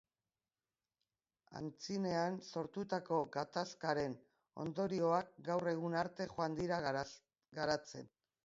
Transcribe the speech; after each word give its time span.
Antzinean 1.59 2.39
sortutako 2.53 3.19
gatazkaren 3.37 4.17
ondorioak 4.65 5.33
gaur 5.51 5.71
egun 5.77 5.99
arte 6.03 6.31
joan 6.35 6.61
dira 6.63 6.81
garatzen. 6.89 8.15